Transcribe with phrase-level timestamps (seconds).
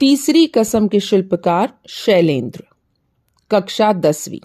[0.00, 2.64] तीसरी कसम के शिल्पकार शैलेंद्र।
[3.50, 4.40] कक्षा दसवीं।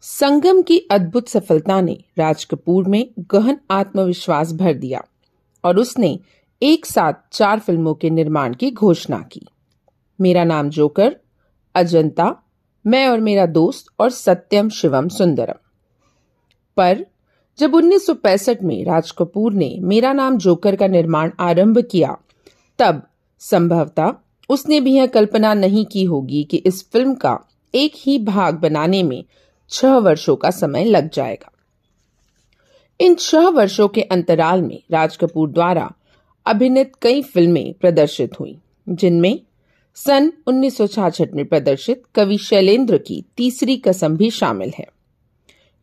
[0.00, 5.04] संगम की अद्भुत सफलता ने राज कपूर में गहन आत्मविश्वास भर दिया
[5.64, 6.20] और उसने
[6.62, 9.46] एक साथ चार फ़िल्मों के निर्माण की घोषणा की।
[10.20, 11.16] मेरा नाम जोकर,
[11.74, 12.42] अजंता,
[12.86, 15.68] मैं और मेरा दोस्त और सत्यम शिवम सुंदरम।
[16.76, 17.06] पर
[17.58, 22.16] जब 1965 में राज कपूर ने मेरा नाम जोकर का निर्माण आरंभ किया,
[22.78, 23.08] तब
[23.50, 24.12] संभवतः
[24.50, 27.38] उसने भी यह कल्पना नहीं की होगी कि इस फ़िल्म का
[27.74, 29.24] एक ही भाग बनाने में
[29.70, 31.52] छह वर्षों का समय लग जाएगा।
[33.00, 35.92] इन छह वर्षों के अंतराल में राज कपूर द्वारा
[36.46, 39.40] अभिनीत कई फ़िल्में प्रदर्शित हुई, जिनमें
[39.94, 44.86] सन 1966 में प्रदर्शित कवि शैलेंद्र की तीसरी कसम भी शामिल है।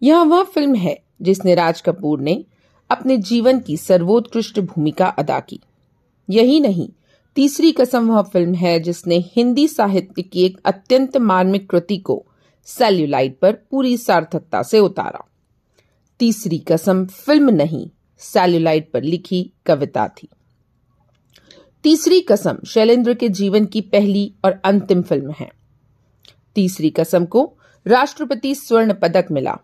[0.02, 2.46] यह वह फ़िल्म है जिसने राज कपूर ने
[2.90, 5.60] अपने जीवन की सर्वोत्कृष्ट भूमिका अदा की।
[6.30, 6.90] यही नहीं
[7.36, 12.26] तीसरी कसम वह फ़िल्म है जिसने हिंदी साहित्य की एक अत्यंत मार्मिक कृति को
[12.66, 15.24] सेल्यूलाइट पर पूरी सार्थकता से उतारा।
[16.20, 20.28] तीसरी कसम फ़िल्म नहीं, सेल्यूलाइट पर लिखी कविता थी।
[21.84, 25.50] तीसरी कसम शैलेंद्र के जीवन की पहली और अंतिम फ़िल्म है।
[26.56, 29.58] तीसरी कसम को राष्ट्रपति स्वर्ण पदक मिला।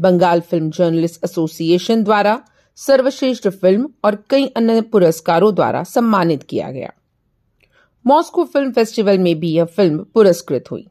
[0.00, 2.40] बंगाल फ़िल्म जर्नलिस्ट एसोसिएशन द्वारा
[2.76, 6.92] सर्वश्रेष्ठ फ़िल्म और कई अन्य पुरस्कारों द्वारा सम्मानित किया गया।
[8.06, 10.86] मॉस्को फ़िल्म फेस्टिवल में भी यह फ़िल्म पुरस्कृत हुई।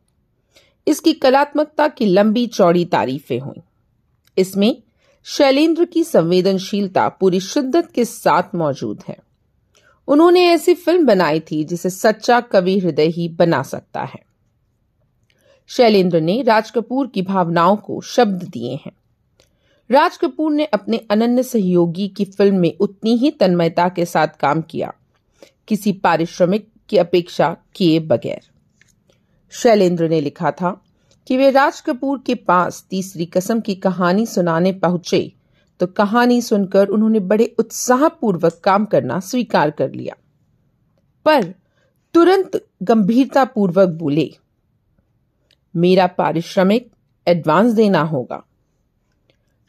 [0.88, 3.62] इसकी कलात्मकता की लंबी चौड़ी तारीफें हुई।
[4.38, 4.84] इसमें
[5.24, 9.18] शैलेंद्र की संवेदनशीलता पूरी शिद्दत के साथ मौजूद है।
[10.08, 14.20] उन्होंने ऐसी फ़िल्म बनाई थी जिसे सच्चा कवि हृदय ही बना सकता है।
[15.68, 18.92] शैलेंद्र ने राज कपूर की भावनाओं को शब्द दिए हैं।
[19.92, 24.62] राज कपूर ने अपने अनन्य सहयोगी की फ़िल्म में उतनी ही तन्मयता के साथ काम
[24.62, 24.94] किया।
[25.68, 28.42] किसी पारिश्रमिक की अपेक्षा किए बगैर।
[29.54, 30.72] शैलेंद्र ने लिखा था
[31.28, 35.32] कि वे राज कपूर के पास तीसरी कसम की कहानी सुनाने पहुँचे
[35.80, 40.16] तो कहानी सुनकर उन्होंने बड़े उत्साहपूर्वक काम करना स्वीकार कर लिया।
[41.26, 41.44] पर
[42.16, 44.30] तुरंत गंभीरता पूर्वक बोले,
[45.76, 46.90] मेरा पारिश्रमिक
[47.28, 48.44] एडवांस देना होगा।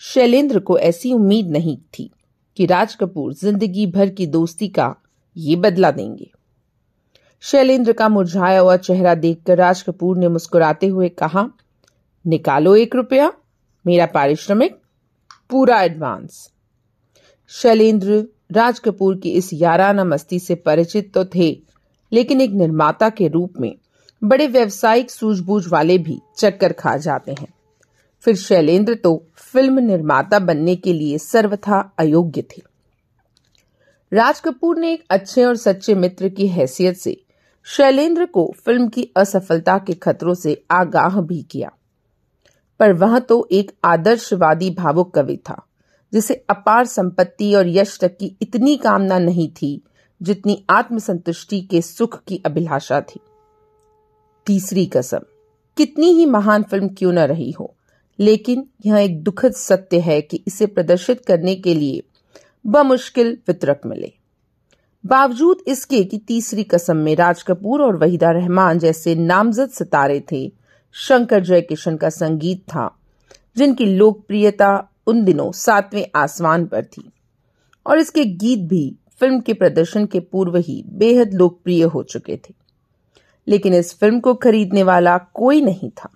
[0.03, 2.11] शैलेंद्र को ऐसी उम्मीद नहीं थी
[2.57, 4.95] कि राज कपूर ज़िंदगी भर की दोस्ती का
[5.37, 6.31] ये बदला देंगे।
[7.45, 11.49] शैलेंद्र का मुरझाया हुआ चेहरा देखकर राज कपूर ने मुस्कुराते हुए कहा,
[12.27, 13.33] निकालो एक रुपया,
[13.87, 14.77] मेरा पारिश्रमिक,
[15.51, 16.51] पूरा एडवांस.
[17.49, 21.63] शैलेंद्र राज कपूर की इस याराना मस्ती से परिचित तो थे,
[22.13, 23.75] लेकिन एक निर्माता के रूप में
[24.25, 27.49] बड़े व्यवसायिक सूझबूझ वाले भी चक्कर खा जाते हैं।
[28.25, 32.63] फिर शैलेंद्र तो फ़िल्म निर्माता बनने के लिए सर्वथा अयोग्य थे।
[34.13, 37.24] राज कपूर ने एक अच्छे और सच्चे मित्र की हैसियत से
[37.67, 41.71] शैलेंद्र को फ़िल्म की असफलता के खतरों से आगाह भी किया।
[42.81, 45.61] पर वह तो एक आदर्शवादी भावुक कवि था,
[46.13, 49.81] जिसे अपार संपत्ति और यश तक की इतनी कामना नहीं थी
[50.21, 53.21] जितनी आत्मसंतुष्टि के सुख की अभिलाषा थी।
[54.47, 55.21] तीसरी कसम,
[55.77, 57.75] कितनी ही महान फ़िल्म क्यों न रही हो,
[58.19, 62.03] लेकिन यह एक दुखद सत्य है कि इसे प्रदर्शित करने के लिए
[62.65, 64.13] बमुश्किल वितरक मिले।
[65.07, 70.53] बावजूद इसके कि तीसरी कसम में राज कपूर और वहीदा रहमान जैसे नामजद सितारे थे,
[70.93, 72.97] शंकर जयकिशन का संगीत था,
[73.57, 77.13] जिनकी लोकप्रियता उन दिनों सातवें आसमान पर थी।
[77.87, 82.55] और इसके गीत भी फ़िल्म के प्रदर्शन के पूर्व ही बेहद लोकप्रिय हो चुके थे।
[83.49, 86.11] लेकिन इस फ़िल्म को खरीदने वाला कोई नहीं था।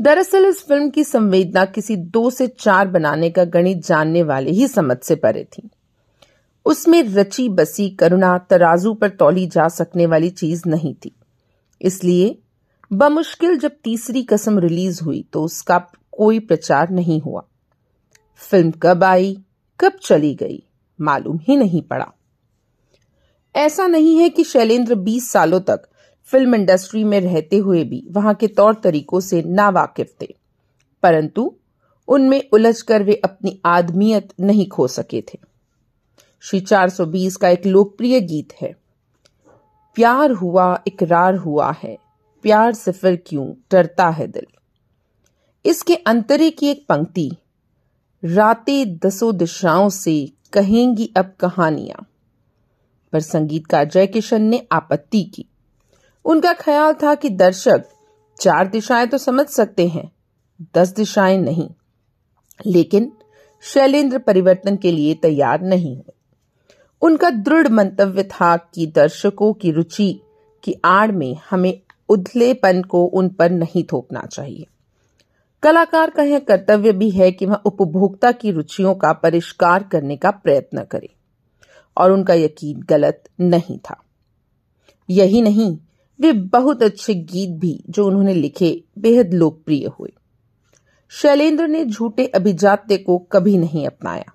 [0.00, 4.68] दरअसल इस फ़िल्म की संवेदना किसी दो से चार बनाने का गणित जानने वाले ही
[4.68, 5.70] समझ से परे थी।
[6.68, 11.14] उसमें रची बसी करुणा तराजू पर तौली जा सकने वाली चीज़ नहीं थी।
[11.80, 12.36] इसलिए,
[12.90, 15.78] बमुश्किल जब तीसरी कसम रिलीज़ हुई तो उसका
[16.12, 17.42] कोई प्रचार नहीं हुआ।
[18.40, 19.36] फ़िल्म कब आई,
[19.80, 20.62] कब चली गई,
[20.98, 22.12] मालूम ही नहीं पड़ा।
[23.54, 25.88] ऐसा नहीं है कि शैलेंद्र 20 सालों तक
[26.28, 30.34] फ़िल्म इंडस्ट्री में रहते हुए भी वहाँ के तौर तरीकों से ना वाकिफ थे,
[31.02, 31.52] परंतु
[32.08, 35.38] उनमें उलझकर वे अपनी आदमियत नहीं खो सके थे।
[36.40, 38.72] श्री 420 का एक लोकप्रिय गीत है।
[39.94, 41.98] प्यार हुआ, इकरार हुआ है।
[42.42, 44.46] प्यार से फिर क्यों डरता है दिल?
[45.66, 47.30] इसके अंतरे की एक पंक्ति,
[48.24, 52.06] रातें दसों दिशाओं से कहेंगी अब कहानियाँ।
[53.12, 55.46] पर संगीतकार जय किशन ने आपत्ति की।
[56.24, 57.84] उनका ख्याल था कि दर्शक
[58.40, 60.12] चार दिशाएँ तो समझ सकते हैं,
[60.74, 61.70] दस दिशाएँ नहीं।
[62.66, 63.12] लेकिन
[63.62, 66.17] शैलेंद्र परिवर्तन के लिए तैयार नहीं हुए।
[67.02, 70.20] उनका दृढ़ मंतव्य था कि दर्शकों की रुचि
[70.64, 74.66] की आड़ में हमें उधलेपन को उन पर नहीं थोपना चाहिए।
[75.62, 80.30] कलाकार का यह कर्तव्य भी है कि वह उपभोक्ता की रुचियों का परिष्कार करने का
[80.30, 81.08] प्रयत्न करे,
[81.96, 84.02] और उनका यकीन गलत नहीं था।
[85.10, 85.78] यही नहीं,
[86.20, 90.12] वे बहुत अच्छे गीत भी जो उन्होंने लिखे बेहद लोकप्रिय हुए।
[91.08, 94.32] शैलेंद्र ने झूठे अभिजात्य को कभी नहीं अपनाया।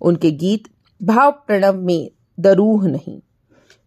[0.00, 0.68] उनके गीत
[1.02, 2.10] भाव प्रणव में
[2.40, 3.20] दरूह नहीं।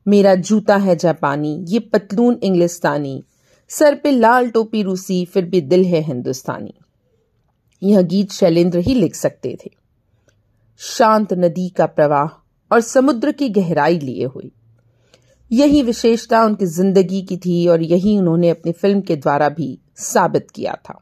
[0.07, 3.23] मेरा जूता है जापानी, ये पतलून इंग्लिस्तानी।
[3.69, 6.73] सर पे लाल टोपी रूसी, फिर भी दिल है हिंदुस्तानी।
[7.83, 9.71] यह गीत शैलेंद्र ही लिख सकते थे।
[10.77, 12.27] शांत नदी का प्रवाह
[12.71, 14.51] और समुद्र की गहराई लिए हुई
[15.51, 20.51] यही विशेषता उनकी ज़िंदगी की थी और यही उन्होंने अपनी फ़िल्म के द्वारा भी साबित
[20.51, 20.99] किया था।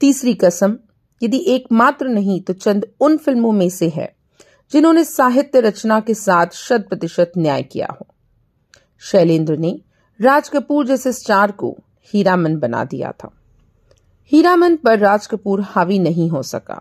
[0.00, 0.76] तीसरी कसम,
[1.22, 4.14] यदि एकमात्र नहीं तो चंद उन फ़िल्मों में से है
[4.72, 8.06] जिन्होंने साहित्य रचना के साथ शत प्रतिशत न्याय किया हो।
[9.02, 9.80] शैलेंद्र ने
[10.20, 11.76] राज कपूर जैसे स्टार को
[12.12, 13.30] हीरामन बना दिया था।
[14.32, 16.80] हीरामन पर राज कपूर हावी नहीं हो सका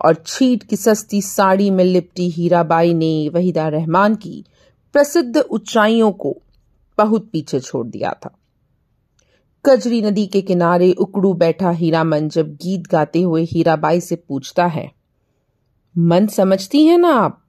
[0.00, 4.44] और छीट की सस्ती साड़ी में लिपटी हीराबाई ने वहीदा रहमान की
[4.92, 6.36] प्रसिद्ध ऊंचाइयों को
[6.98, 8.36] बहुत पीछे छोड़ दिया था।
[9.64, 14.90] कजरी नदी के किनारे उकड़ू बैठा हीरामन जब गीत गाते हुए हीराबाई से पूछता है
[15.98, 17.42] मन समझती है ना आप?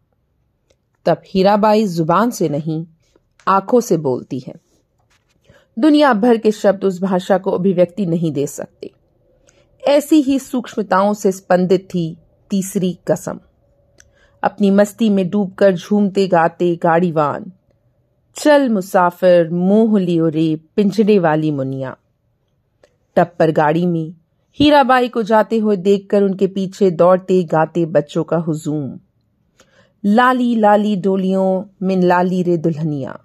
[1.06, 2.86] तब हीराबाई ज़ुबान से नहीं,
[3.48, 4.54] आँखों से बोलती है।
[5.80, 8.92] दुनिया भर के शब्द उस भाषा को अभिव्यक्ति नहीं दे सकते।
[9.88, 12.18] ऐसी ही सूक्ष्मताओं से स्पंदित थी
[12.50, 13.40] तीसरी कसम।
[14.44, 17.52] अपनी मस्ती में डूबकर झूमते गाते गाड़ीवान,
[18.36, 21.98] चल मुसाफिर, मोह लियो रे, पिंजरे वाली मुनिया।
[23.16, 24.14] टप पर गाड़ी में
[24.56, 29.00] हीराबाई को जाते हुए देखकर उनके पीछे दौड़ते गाते बच्चों का हुजूम।
[30.04, 33.18] लाली लाली डोलियों में लाली रे दुल्हनिया।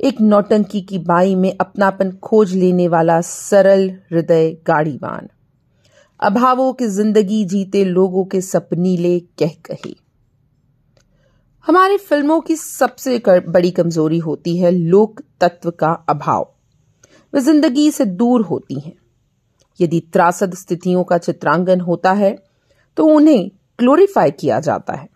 [0.00, 5.28] एक नौटंकी की बाई में अपनापन खोज लेने वाला सरल हृदय गाड़ीवान
[6.20, 9.94] अभावों की ज़िंदगी जीते लोगों के सपनीले कह कहे।
[11.66, 16.52] हमारी फ़िल्मों की सबसे कर, बड़ी कमज़ोरी होती है लोक तत्व का अभाव।
[17.32, 18.94] वे ज़िंदगी से दूर होती हैं।
[19.80, 22.36] यदि त्रासद स्थितियों का चित्रांगन होता है
[22.96, 25.08] तो उन्हें ग्लोरीफाई किया जाता है।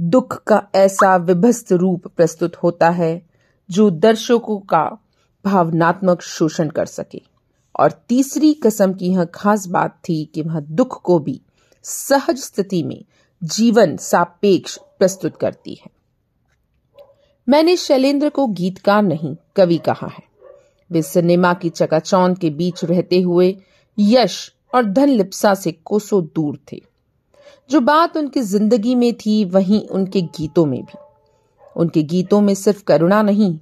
[0.00, 3.22] दुख का ऐसा विभस्त रूप प्रस्तुत होता है,
[3.70, 4.98] जो दर्शकों का
[5.44, 7.22] भावनात्मक शोषण कर सके।
[7.80, 11.40] और तीसरी कसम की यह खास बात थी कि वह दुख को भी
[11.82, 13.04] सहज स्थिति में
[13.44, 15.90] जीवन सापेक्ष प्रस्तुत करती है।
[17.48, 20.31] मैंने शैलेंद्र को गीतकार नहीं, कवि कहा है।
[20.92, 23.56] वे सिनेमा की चकाचौंध के बीच रहते हुए
[23.98, 26.82] यश और धन लिप्सा से कोसों दूर थे।
[27.70, 30.98] जो बात उनकी ज़िंदगी में थी, वहीं उनके गीतों में भी।
[31.76, 33.58] उनके गीतों में सिर्फ़ करुणा नहीं,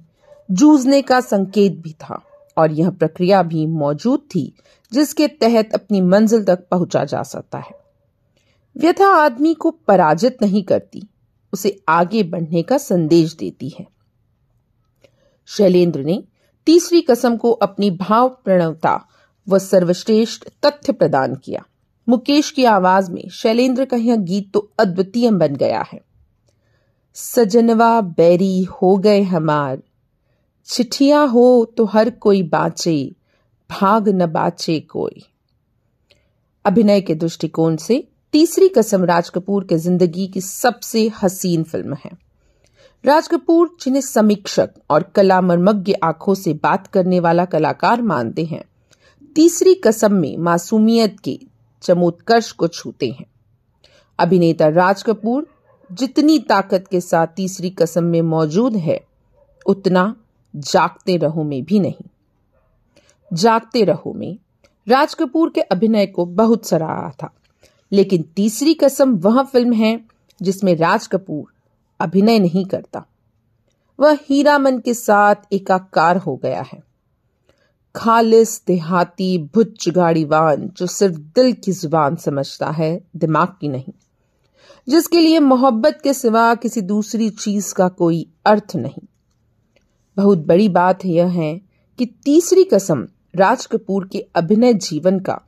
[0.51, 2.21] जूझने का संकेत भी था
[2.57, 4.53] और यह प्रक्रिया भी मौजूद थी,
[4.93, 7.79] जिसके तहत अपनी मंजिल तक पहुँचा जा सकता है।
[8.77, 11.07] व्यथा आदमी को पराजित नहीं करती,
[11.53, 13.87] उसे आगे बढ़ने का संदेश देती है।
[15.45, 16.23] शैलेंद्र ने
[16.67, 18.99] तीसरी कसम को अपनी भाव प्रणवता
[19.47, 21.63] व सर्वश्रेष्ठ तथ्य प्रदान किया।
[22.07, 26.01] मुकेश की आवाज़ में शैलेंद्र का यह गीत तो अद्वितीय बन गया है।
[27.15, 29.81] सजनवा बैरी हो गए हमार,
[30.67, 33.11] चिठिया हो तो हर कोई बाचे,
[33.69, 35.23] भाग न बाचे कोई।
[36.65, 38.03] अभिनय के दृष्टिकोण से
[38.33, 42.11] तीसरी कसम राज कपूर के ज़िंदगी की सबसे हसीन फ़िल्म है।
[43.03, 48.63] राज कपूर जिन्हें समीक्षक और कला मर्मज्ञ आँखों से बात करने वाला कलाकार मानते हैं।
[49.35, 51.37] तीसरी कसम में मासूमियत के
[51.83, 53.25] चमोत्कर्ष को छूते हैं।
[54.19, 55.47] अभिनेता राज कपूर
[55.89, 58.99] जितनी ताकत के साथ तीसरी कसम में मौजूद है,
[59.65, 60.15] उतना
[60.53, 62.05] जागते रहो में भी नहीं।
[63.31, 64.37] जागते रहो में
[64.87, 67.33] राज कपूर के अभिनय को बहुत सराहा था,
[67.91, 69.99] लेकिन तीसरी कसम वह फ़िल्म है
[70.41, 71.51] जिसमें राज कपूर
[72.01, 73.05] अभिनय नहीं करता।
[73.99, 76.83] वह हीरामन के साथ एकाकार हो गया है।
[77.95, 83.93] खालिस, देहाती भुच्च गाड़ीवान, जो सिर्फ़ दिल की ज़ुबान समझता है, दिमाग की नहीं।
[84.89, 89.07] जिसके लिए मोहब्बत के सिवा किसी दूसरी चीज़ का कोई अर्थ नहीं।
[90.17, 91.61] बहुत बड़ी बात यह है
[91.97, 95.41] कि तीसरी कसम राज कपूर के अभिनय जीवन का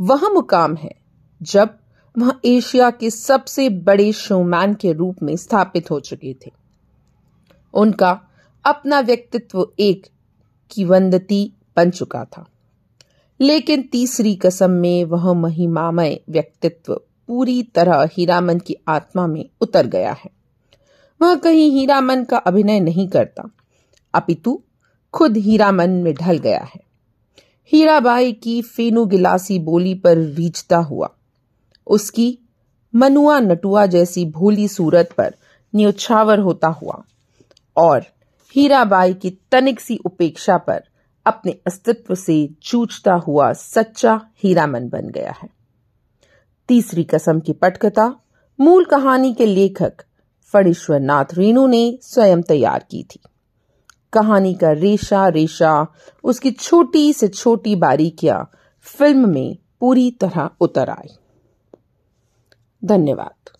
[0.00, 0.94] वह मुकाम है
[1.42, 1.77] जब
[2.18, 6.50] वह एशिया के सबसे बड़े शोमैन के रूप में स्थापित हो चुके थे।
[7.74, 8.20] उनका
[8.64, 10.06] अपना व्यक्तित्व एक
[10.70, 12.46] किवंदती बन चुका था।
[13.40, 16.94] लेकिन तीसरी कसम में वह महिमामय व्यक्तित्व
[17.28, 20.30] पूरी तरह हीरामन की आत्मा में उतर गया है।
[21.22, 23.50] वह कहीं हीरामन का अभिनय नहीं करता,
[24.14, 24.62] अपितु
[25.14, 26.80] खुद हीरामन में ढल गया है।
[27.72, 31.14] हीराबाई की फेनू गिलासी बोली पर रीझता हुआ
[31.88, 32.38] उसकी
[32.94, 35.34] मनुआ नटुआ जैसी भोली सूरत पर
[35.74, 37.02] न्योछावर होता हुआ
[37.76, 38.04] और
[38.56, 40.82] हीराबाई की तनिक सी उपेक्षा पर
[41.26, 45.48] अपने अस्तित्व से जूझता हुआ सच्चा हीरामन बन गया है।
[46.68, 48.20] तीसरी कसम की पटकथा,
[48.60, 49.92] मूल कहानी के लेखक
[50.52, 53.20] फणीश्वर नाथ रेणु ने स्वयं तैयार की थी।
[54.12, 55.86] कहानी का रेशा रेशा,
[56.24, 58.50] उसकी छोटी से छोटी बारीकियाँ
[58.82, 61.14] फ़िल्म में पूरी तरह उतर आई।
[62.84, 63.50] धन्यवाद।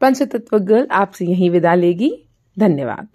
[0.00, 3.06] पंचतत्व गर्ल आपसे यहीं विदा लेगी। धन्यवाद।